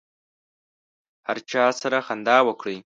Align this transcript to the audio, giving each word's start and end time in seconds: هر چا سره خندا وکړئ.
هر 1.27 1.37
چا 1.51 1.63
سره 1.81 1.97
خندا 2.07 2.37
وکړئ. 2.45 2.77